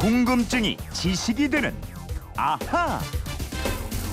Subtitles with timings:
[0.00, 1.74] 궁금증이 지식이 되는
[2.34, 2.98] 아하.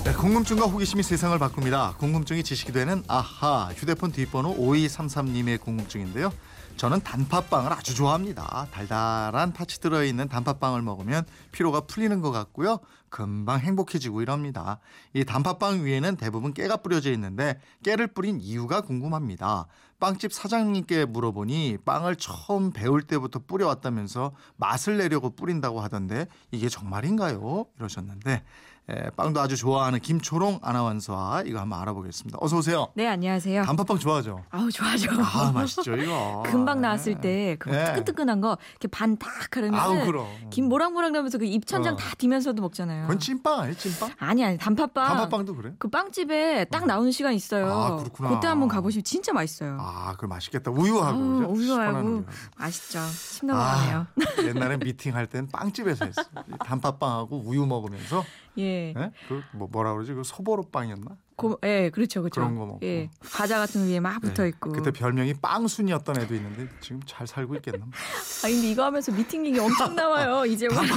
[0.04, 1.94] 네, 궁금증과 호기심이 세상을 바꿉니다.
[1.96, 6.30] 궁금증이 지식이 되는 아하 휴대폰 뒷번호 5233님의 궁금증인데요.
[6.76, 8.66] 저는 단팥빵을 아주 좋아합니다.
[8.70, 12.80] 달달한 팥이 들어있는 단팥빵을 먹으면 피로가 풀리는 것 같고요.
[13.08, 14.80] 금방 행복해지고 이럽니다.
[15.14, 19.66] 이 단팥빵 위에는 대부분 깨가 뿌려져 있는데 깨를 뿌린 이유가 궁금합니다.
[20.00, 27.66] 빵집 사장님께 물어보니 빵을 처음 배울 때부터 뿌려왔다면서 맛을 내려고 뿌린다고 하던데 이게 정말인가요?
[27.78, 28.42] 이러셨는데
[28.90, 32.38] 에, 빵도 아주 좋아하는 김초롱 아나운서와 이거 한번 알아보겠습니다.
[32.40, 32.88] 어서 오세요.
[32.94, 33.62] 네, 안녕하세요.
[33.64, 34.44] 단팥빵 좋아하죠?
[34.48, 35.10] 아우, 좋아죠.
[35.20, 36.42] 아 맛있죠 이거.
[36.48, 37.84] 금방 나왔을 때그 네.
[37.84, 40.26] 뜨끈뜨끈한 거 이렇게 반탁 하려면 아우 그럼.
[40.48, 41.96] 김 모락모락 나면서 그 입천장 어.
[41.98, 43.02] 다 디면서도 먹잖아요.
[43.02, 44.10] 그건 찐빵 아니에요 찐빵?
[44.20, 45.06] 아니 아니 단팥빵.
[45.06, 45.74] 단팥빵도 그래?
[45.78, 47.70] 그 빵집에 딱 나오는 시간 있어요.
[47.70, 48.30] 아, 그렇구나.
[48.30, 49.76] 그때 한번 가보시면 진짜 맛있어요.
[49.78, 50.70] 아 그거 맛있겠다.
[50.70, 51.52] 우유하고 아우, 그죠?
[51.52, 52.24] 우유하고 우유.
[52.56, 52.98] 맛있죠.
[53.10, 53.98] 침 넘어가네요.
[53.98, 54.06] 아,
[54.46, 56.22] 옛날에 미팅 할 땐 빵집에서 했어.
[56.48, 58.24] 이 단팥빵하고 우유 먹으면서
[58.58, 58.94] 예.
[58.96, 59.12] 예?
[59.28, 60.14] 그뭐 뭐라 그러지?
[60.14, 61.16] 그 소보로 빵이었나?
[61.38, 62.40] 고, 예, 그렇죠, 그렇죠.
[62.40, 62.80] 그런 거 먹고.
[62.82, 64.48] 예, 과자 같은 거 위에 막 붙어 네.
[64.48, 64.72] 있고.
[64.72, 67.86] 그때 별명이 빵순이었던 애도 있는데 지금 잘 살고 있겠나?
[67.86, 70.44] 아 근데 이거 하면서 미팅 얘기 엄청 나와요.
[70.46, 70.94] 이제 와서.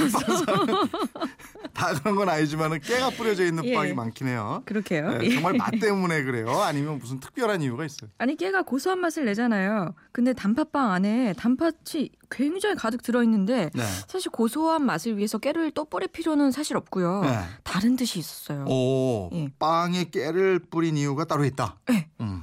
[1.72, 3.74] 다 그런 건 아니지만은 깨가 뿌려져 있는 예.
[3.74, 4.62] 빵이 많긴 해요.
[4.66, 5.18] 그렇게요.
[5.18, 5.34] 네, 예.
[5.34, 6.50] 정말 맛 때문에 그래요?
[6.60, 8.10] 아니면 무슨 특별한 이유가 있어요?
[8.18, 9.94] 아니 깨가 고소한 맛을 내잖아요.
[10.10, 13.82] 근데 단팥빵 안에 단팥이 굉장히 가득 들어 있는데 네.
[14.08, 17.20] 사실 고소한 맛을 위해서 깨를 또 뿌릴 필요는 사실 없고요.
[17.22, 17.38] 네.
[17.62, 18.64] 다른 뜻이 있었어요.
[18.68, 19.48] 오, 예.
[19.58, 21.76] 빵에 깨를 뿌린 이유가 따로 있다.
[21.88, 22.01] 네.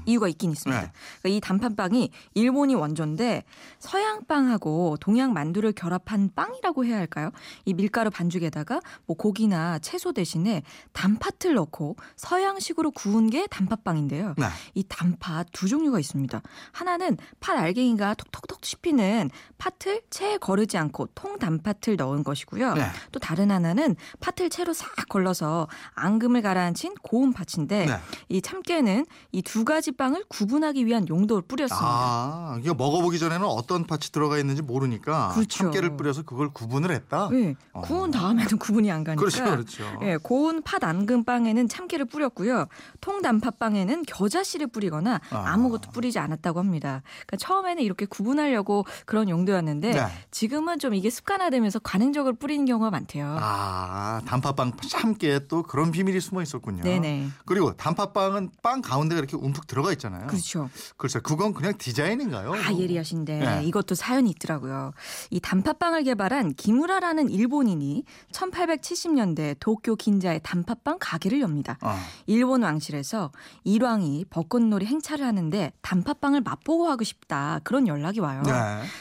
[0.09, 0.11] 음.
[0.11, 0.81] 이유가 있긴 있습니다.
[0.81, 0.91] 네.
[1.21, 3.43] 그러니까 이 단팥빵이 일본이 원조인데
[3.79, 7.31] 서양 빵하고 동양 만두를 결합한 빵이라고 해야 할까요?
[7.65, 14.35] 이 밀가루 반죽에다가 뭐 고기나 채소 대신에 단팥을 넣고 서양식으로 구운 게 단팥빵인데요.
[14.37, 14.45] 네.
[14.73, 16.41] 이 단팥 두 종류가 있습니다.
[16.71, 22.73] 하나는 팥 알갱이가 톡톡톡 씹히는 팥을 채에 거르지 않고 통 단팥을 넣은 것이고요.
[22.73, 22.87] 네.
[23.11, 27.93] 또 다른 하나는 팥을 채로 싹 걸러서 앙금을 가라앉힌 고운 팥인데 네.
[28.29, 31.85] 이 참깨는 이 두 가지 빵을 구분하기 위한 용도를 뿌렸습니다.
[31.85, 35.57] 아, 이거 먹어보기 전에는 어떤 팥이 들어가 있는지 모르니까 그렇죠.
[35.57, 37.27] 참깨를 뿌려서 그걸 구분을 했다.
[37.29, 37.81] 네, 어.
[37.81, 39.19] 구운 다음에는 구분이 안 가니까.
[39.19, 39.83] 그렇죠, 그렇죠.
[40.03, 42.67] 예, 고운 팥 앙금 빵에는 참깨를 뿌렸고요.
[43.01, 45.43] 통 단팥 빵에는 겨자씨를 뿌리거나 아.
[45.47, 47.01] 아무것도 뿌리지 않았다고 합니다.
[47.27, 50.07] 그러니까 처음에는 이렇게 구분하려고 그런 용도였는데 네.
[50.31, 53.37] 지금은 좀 이게 습관화되면서 관행적으로 뿌리는 경우가 많대요.
[53.37, 56.83] 아, 단팥빵 참깨에 또 그런 비밀이 숨어 있었군요.
[56.83, 57.27] 네네.
[57.45, 60.27] 그리고 단팥빵은 빵 가운데가 이렇게 움푹 들어가 있잖아요.
[60.27, 60.69] 그렇죠.
[60.97, 62.53] 글쎄, 그건 그냥 디자인인가요?
[62.53, 63.63] 아 예리하신데 네.
[63.65, 64.93] 이것도 사연이 있더라고요.
[65.29, 71.77] 이 단팥빵을 개발한 기무라라는 일본인이 1870년대 도쿄 긴자에 단팥빵 가게를 엽니다.
[71.81, 71.95] 어.
[72.25, 73.31] 일본 왕실에서
[73.63, 78.41] 일왕이 벚꽃놀이 행차를 하는데 단팥빵을 맛보고 하고 싶다 그런 연락이 와요.
[78.45, 78.51] 네.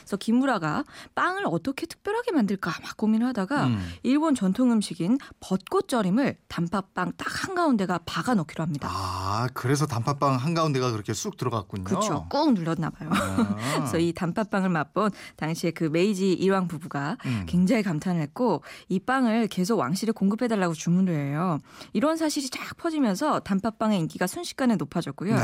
[0.01, 0.85] 그래서 김무라가
[1.15, 3.93] 빵을 어떻게 특별하게 만들까 막 고민을 하다가 음.
[4.03, 8.89] 일본 전통 음식인 벚꽃절임을 단팥빵 딱 한 가운데가 박아 넣기로 합니다.
[8.91, 11.85] 아, 그래서 단팥빵 한 가운데 가 그렇게 쑥 들어갔군요.
[11.85, 12.27] 그렇죠.
[12.29, 13.11] 꾹 눌렀나 봐요.
[13.13, 13.57] 아.
[13.77, 17.45] 그래서 이 단팥빵을 맛본 당시에 그 메이지 일왕 부부가 음.
[17.49, 21.59] 굉장히 감탄을 했고 이 빵을 계속 왕실에 공급해 달라고 주문을 해요.
[21.93, 25.35] 이런 사실이 쫙 퍼지면서 단팥빵의 인기가 순식간에 높아졌고요.
[25.35, 25.43] 네.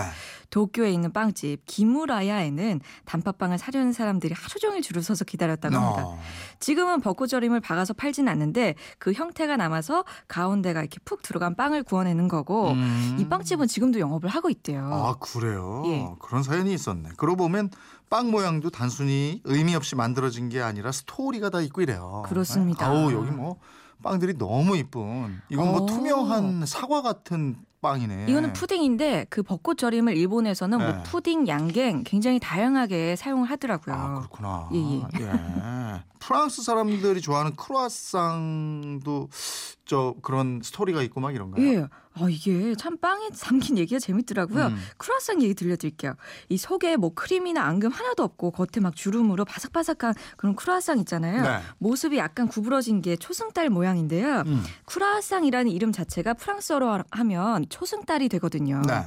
[0.50, 6.02] 도쿄에 있는 빵집 기무라야에는 단팥빵을 사려는 사람들이 하루 종일 줄을 서서 기다렸다고 합니다.
[6.06, 6.18] 어.
[6.60, 12.70] 지금은 벚꽃절임을 박아서 팔진 않는데 그 형태가 남아서 가운데가 이렇게 푹 들어간 빵을 구워내는 거고
[12.70, 13.16] 음.
[13.18, 14.84] 이 빵집은 지금도 영업을 하고 있대요.
[14.92, 15.82] 아 그래요?
[15.86, 16.08] 예.
[16.20, 17.10] 그런 사연이 있었네.
[17.16, 17.70] 그러고 보면
[18.10, 22.22] 빵 모양도 단순히 의미 없이 만들어진 게 아니라 스토리가 다 있고 이래요.
[22.26, 22.86] 그렇습니다.
[22.86, 23.58] 아우 여기 뭐
[24.02, 25.40] 빵들이 너무 이쁜.
[25.48, 25.86] 이건 뭐 어.
[25.86, 28.26] 투명한 사과 같은 빵이네.
[28.28, 30.84] 이거는 푸딩인데 그 벚꽃 절임을 일본에서는 네.
[30.84, 33.94] 뭐 푸딩, 양갱 굉장히 다양하게 사용을 하더라고요.
[33.94, 34.68] 아 그렇구나.
[34.72, 35.02] 예, 예.
[35.20, 36.02] 예.
[36.18, 39.28] 프랑스 사람들이 좋아하는 크루아상도
[39.86, 41.66] 저 그런 스토리가 있고 막 이런가요?
[41.66, 41.88] 예.
[42.16, 44.66] 아, 이게 참 빵에 담긴 얘기가 재밌더라고요.
[44.66, 44.76] 음.
[44.98, 46.14] 크루아상 얘기 들려드릴게요.
[46.48, 51.42] 이 속에 뭐 크림이나 앙금 하나도 없고 겉에 막 주름으로 바삭바삭한 그런 크루아상 있잖아요.
[51.42, 51.58] 네.
[51.78, 54.44] 모습이 약간 구부러진 게 초승달 모양인데요.
[54.46, 54.62] 음.
[54.86, 58.80] 크루아상이라는 이름 자체가 프랑스어로 하면 초승달이 되거든요.
[58.86, 59.02] 네.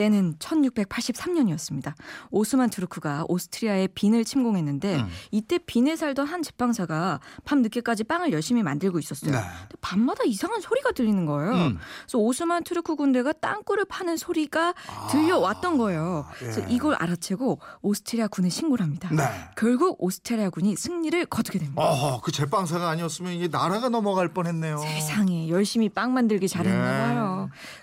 [0.00, 1.92] 때는 1683년이었습니다.
[2.30, 5.08] 오스만 투르크가 오스트리아의 빈을 침공했는데 음.
[5.30, 9.32] 이때 빈에 살던 한 제빵사가 밤 늦게까지 빵을 열심히 만들고 있었어요.
[9.32, 9.40] 네.
[9.82, 11.52] 밤마다 이상한 소리가 들리는 거예요.
[11.52, 11.78] 음.
[12.06, 14.72] 그래서 오스만 투르크 군대가 땅굴을 파는 소리가
[15.10, 16.24] 들려왔던 거예요.
[16.38, 16.66] 그래서 예.
[16.70, 19.10] 이걸 알아채고 오스트리아 군에 신고를 합니다.
[19.12, 19.24] 네.
[19.54, 21.82] 결국 오스트리아 군이 승리를 거두게 됩니다.
[21.82, 24.78] 어허, 그 제빵사가 아니었으면 이게 나라가 넘어갈 뻔했네요.
[24.78, 27.14] 세상에 열심히 빵 만들기 잘했나 예.
[27.14, 27.29] 봐요.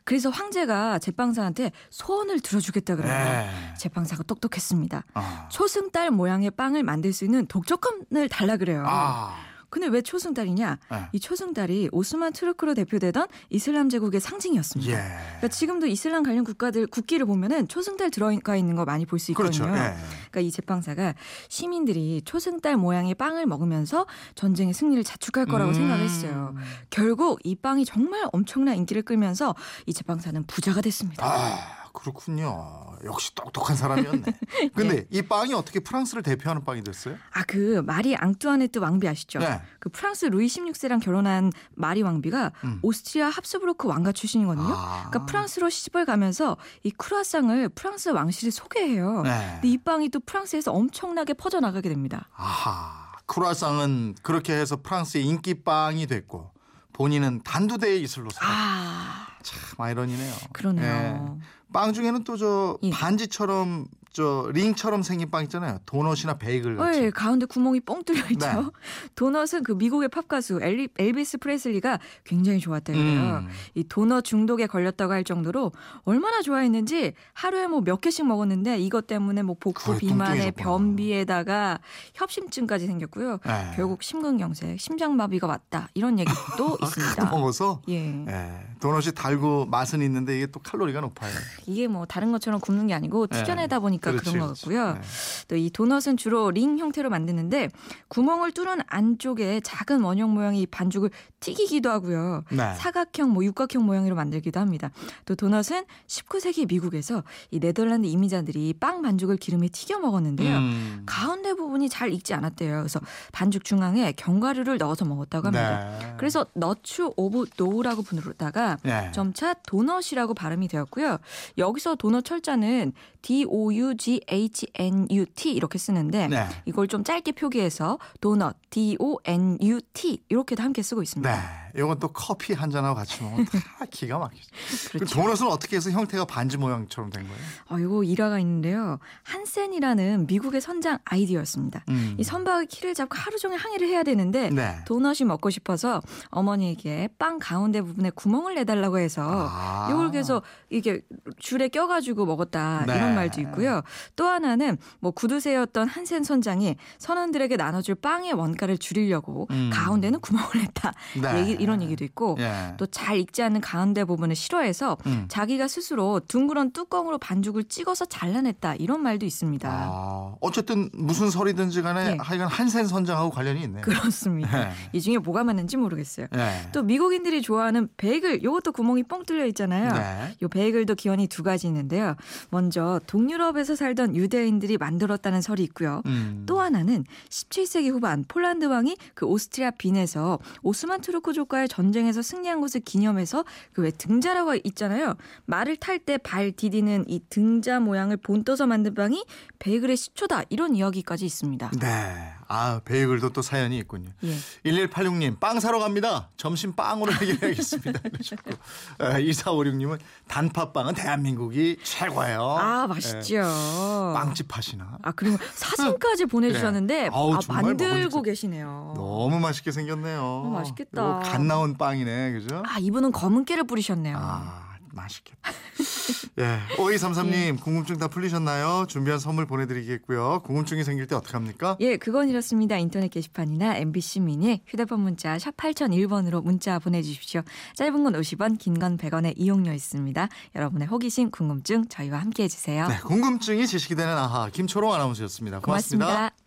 [0.03, 3.13] 그래서 황제가 제빵사한테 소원을 들어주겠다 그래요.
[3.13, 3.49] 네.
[3.77, 5.03] 제빵사가 똑똑했습니다.
[5.13, 5.49] 아.
[5.51, 8.83] 초승달 모양의 빵을 만들 수 있는 독점권을 달라 그래요.
[8.85, 9.35] 아.
[9.69, 10.77] 근데 왜 초승달이냐?
[10.91, 10.97] 네.
[11.11, 14.91] 이 초승달이 오스만 투르크로 대표되던 이슬람 제국의 상징이었습니다.
[14.91, 14.97] 예.
[14.97, 19.65] 그러니까 지금도 이슬람 관련 국가들 국기를 보면은 초승달 들어가 있는 거 많이 볼 수 있거든요.
[19.65, 19.75] 그렇죠.
[19.77, 19.93] 예.
[20.31, 21.15] 그러니까 이 제빵사가
[21.49, 24.05] 시민들이 초승달 모양의 빵을 먹으면서
[24.35, 25.73] 전쟁의 승리를 자축할 거라고 음.
[25.73, 26.55] 생각했어요.
[26.89, 29.55] 결국 이 빵이 정말 엄청난 인기를 끌면서
[29.85, 31.25] 이 제빵사는 부자가 됐습니다.
[31.25, 32.85] 아, 그렇군요.
[33.05, 34.23] 역시 똑똑한 사람이었네.
[34.75, 35.07] 근데 예.
[35.09, 37.15] 이 빵이 어떻게 프랑스를 대표하는 빵이 됐어요?
[37.31, 39.39] 아, 그 마리 앙뚜아네트 왕비 아시죠?
[39.39, 39.61] 네.
[39.79, 42.79] 그 프랑스 루이 16세랑 결혼한 마리 왕비가 음.
[42.83, 44.67] 오스트리아 합스부르크 왕가 출신이거든요.
[44.69, 45.07] 아.
[45.09, 49.23] 그러니까 프랑스로 시집을 가면서 이 크루아상을 프랑스 왕실에 소개해요.
[49.23, 49.49] 네.
[49.53, 52.29] 근데 이 빵이 또 프랑스에서 엄청나게 퍼져나가게 됩니다.
[52.35, 53.07] 아하.
[53.25, 56.51] 크루아상은 그렇게 해서 프랑스의 인기빵이 됐고
[56.93, 58.49] 본인은 단두대의 이슬로 사라.
[58.49, 60.33] 아, 참 아이러니네요.
[60.51, 61.37] 그러네요.
[61.39, 61.56] 예.
[61.73, 62.89] 빵 중에는 또저 예.
[62.89, 63.87] 반지처럼
[64.17, 65.77] 저 링처럼 생긴 빵 있잖아요.
[65.85, 67.01] 도넛이나 베이글 같이.
[67.01, 68.47] 네, 가운데 구멍이 뻥 뚫려 있죠.
[68.47, 68.63] 네.
[69.13, 72.97] 도넛은 그 미국의 팝 가수 엘리, 엘비스 프레슬리가 굉장히 좋아했대요.
[72.97, 73.47] 음.
[73.75, 75.71] 이 도넛 중독에 걸렸다고 할 정도로
[76.03, 80.49] 얼마나 좋아했는지 하루에 뭐 몇 개씩 먹었는데 이것 때문에 뭐 복부 비만에.
[80.49, 81.79] 변비에다가
[82.15, 83.37] 협심증까지 생겼고요.
[83.45, 83.71] 네.
[83.75, 87.27] 결국 심근경색, 심장마비가 왔다 이런 얘기도 있습니다.
[87.27, 88.25] 아, 먹어서 예.
[88.27, 88.67] 예.
[88.79, 91.31] 도넛이 달고 맛은 있는데 이게 또 칼로리가 높아요.
[91.67, 93.37] 이게 뭐 다른 것처럼 굽는 게 아니고 네.
[93.43, 94.53] 튀겨내다 보니까 그렇지, 그런 것.
[94.55, 94.93] 같고요.
[94.93, 95.01] 네.
[95.47, 97.69] 또이 도넛은 주로 링 형태로 만드는데
[98.07, 101.09] 구멍을 뚫은 안쪽에 작은 원형 모양의 이 반죽을
[101.39, 102.43] 튀기기도 하고요.
[102.51, 102.73] 네.
[102.75, 104.89] 사각형, 뭐 육각형 모양으로 만들기도 합니다.
[105.25, 110.57] 또 도넛은 19세기 미국에서 이 네덜란드 이민자들이 빵 반죽을 기름에 튀겨 먹었는데요.
[110.57, 111.03] 음.
[111.05, 112.77] 가운데 부분이 잘 익지 않았대요.
[112.77, 112.99] 그래서
[113.31, 115.97] 반죽 중앙에 견과류를 넣어서 먹었다고 합니다.
[115.99, 116.15] 네.
[116.17, 119.11] 그래서 nuts of dough라고 부르다가 네.
[119.13, 121.17] 점차 도넛이라고 발음이 되었고요.
[121.57, 126.45] 여기서 도넛 철자는 D O U G H N U T 이렇게 쓰는데 네.
[126.65, 131.29] 이걸 좀 짧게 표기해서 도넛 D O N U T 이렇게도 함께 쓰고 있습니다.
[131.31, 131.66] 네.
[131.77, 134.47] 이건 또 커피 한 잔하고 같이 먹으면 다 기가 막히죠.
[134.91, 135.15] 그 그렇죠.
[135.15, 137.39] 도넛은 어떻게 해서 형태가 반지 모양처럼 된 거예요?
[137.69, 138.97] 어, 이거 일화가 있는데요.
[139.23, 141.83] 한센이라는 미국의 선장 아이디어였습니다.
[141.89, 142.15] 음.
[142.17, 144.79] 이 선박의 키를 잡고 하루 종일 항해를 해야 되는데 네.
[144.85, 149.87] 도넛이 먹고 싶어서 어머니에게 빵 가운데 부분에 구멍을 내달라고 해서 아.
[149.91, 151.01] 이걸 그래서 이게
[151.37, 152.95] 줄에 껴가지고 먹었다 네.
[152.95, 153.81] 이런 말도 있고요.
[154.15, 159.69] 또 하나는 뭐 구두쇠였던 한센 선장이 선원들에게 나눠줄 빵의 원가를 줄이려고 음.
[159.71, 161.39] 가운데는 구멍을 냈다 네.
[161.41, 162.73] 얘기, 이런 얘기도 있고 예.
[162.77, 165.25] 또잘 익지 않은 가운데 부분을 싫어해서 음.
[165.27, 169.69] 자기가 스스로 둥그런 뚜껑으로 반죽을 찍어서 잘라냈다 이런 말도 있습니다.
[169.69, 172.17] 아, 어쨌든 무슨 설이든지 간에 네.
[172.19, 173.81] 하여간 한센 선장하고 관련이 있네요.
[173.81, 174.65] 그렇습니다.
[174.65, 174.71] 네.
[174.93, 176.27] 이 중에 뭐가 맞는지 모르겠어요.
[176.31, 176.69] 네.
[176.71, 179.91] 또 미국인들이 좋아하는 베이글 요것도 구멍이 뻥 뚫려 있잖아요.
[179.91, 180.35] 네.
[180.41, 182.15] 요 베이글도 기원이 두 가지 있는데요.
[182.49, 186.01] 먼저 동유럽에서 살던 유대인들이 만들었다는 설이 있고요.
[186.05, 186.43] 음.
[186.45, 192.81] 또 하나는 17세기 후반 폴란드 왕이 그 오스트리아 빈에서 오스만 투르크족 과의 전쟁에서 승리한 것을
[192.81, 195.15] 기념해서 그 왜 등자라고 있잖아요.
[195.45, 199.25] 말을 탈 때 발 디디는 이 등자 모양을 본떠서 만든 빵이
[199.59, 201.71] 베이글의 시초다 이런 이야기까지 있습니다.
[201.79, 202.33] 네.
[202.49, 204.09] 아, 베이글도 또 사연이 있군요.
[204.23, 204.35] 예.
[204.65, 206.29] 1186님, 빵 사러 갑니다.
[206.37, 207.99] 점심 빵으로 해결해야겠습니다.
[208.13, 208.51] 이러셨고.
[208.99, 212.41] 2456님은 단팥빵은 대한민국이 최고예요.
[212.59, 213.35] 아 맛있죠.
[213.41, 214.13] 네.
[214.13, 214.97] 빵집 하시나?
[215.01, 217.09] 아 그리고 사진까지 보내주셨는데 그래.
[217.11, 218.93] 아우, 아, 만들고 계시네요.
[218.95, 220.21] 너무 맛있게 생겼네요.
[220.21, 221.19] 어, 맛있겠다.
[221.19, 222.31] 갓 나온 빵이네.
[222.33, 222.63] 그죠?
[222.65, 224.17] 아 이분은 검은 깨를 뿌리셨네요.
[224.19, 224.66] 아,
[224.97, 225.51] 맛있겠다.
[226.39, 226.59] 예.
[226.75, 228.85] 5233님, 궁금증 다 풀리셨나요?
[228.87, 230.41] 준비한 선물 보내드리겠고요.
[230.43, 231.77] 궁금증이 생길 때 어떡합니까?
[231.79, 232.77] 예, 그건 이렇습니다.
[232.77, 237.41] 인터넷 게시판이나 MBC 미니 휴대폰 문자 샵 8001번으로 문자 보내주십시오.
[237.75, 240.27] 짧은 건 50원, 긴 건 100원의 이용료 있습니다.
[240.55, 242.87] 여러분의 호기심, 궁금증 저희와 함께 해 주세요.
[242.87, 246.05] 네, 궁금증이 지식이 되는 아하 김초롱 아나운서였습니다 고맙습니다.
[246.05, 246.46] 고맙습니다.